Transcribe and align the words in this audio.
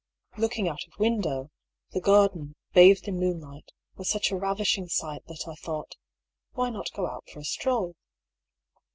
Looking 0.35 0.67
out 0.67 0.83
of 0.87 0.97
window, 0.97 1.51
the 1.91 2.01
garden, 2.01 2.55
bathed 2.73 3.07
in 3.07 3.19
moon 3.19 3.39
light, 3.39 3.71
was 3.97 4.09
such 4.09 4.31
a 4.31 4.35
ravishing 4.35 4.87
sight 4.87 5.23
that 5.27 5.47
I 5.47 5.53
thought— 5.53 5.95
Why 6.55 6.71
not 6.71 6.89
go 6.93 7.05
out 7.05 7.29
for 7.29 7.37
a 7.37 7.45
stroll 7.45 7.93